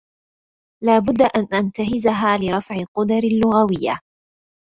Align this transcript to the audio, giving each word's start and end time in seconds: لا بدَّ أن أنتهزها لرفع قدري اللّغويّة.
لا 0.83 0.99
بدَّ 0.99 1.21
أن 1.21 1.47
أنتهزها 1.53 2.37
لرفع 2.37 2.83
قدري 2.97 3.27
اللّغويّة. 3.27 3.99